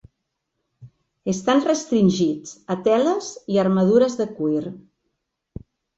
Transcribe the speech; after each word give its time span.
Estan 1.33 1.59
restringits 1.67 2.55
a 2.77 2.77
teles 2.89 3.27
i 3.57 3.61
armadures 3.65 4.19
de 4.23 4.29
cuir. 4.41 4.65